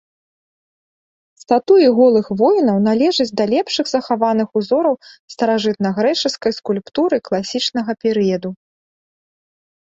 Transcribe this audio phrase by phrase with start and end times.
[1.41, 4.95] Статуі голых воінаў належаць да лепшых захаваных узораў
[5.35, 8.49] старажытнагрэчаскай скульптуры класічнага перыяду.